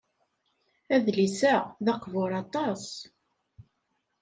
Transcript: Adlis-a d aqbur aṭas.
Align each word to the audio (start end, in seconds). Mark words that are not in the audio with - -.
Adlis-a 0.95 1.55
d 1.85 1.85
aqbur 1.93 2.31
aṭas. 2.41 2.85